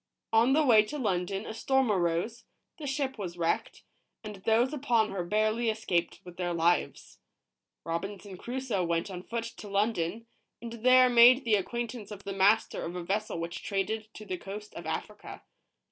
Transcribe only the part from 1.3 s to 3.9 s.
a storm arose, the ship was wrecked,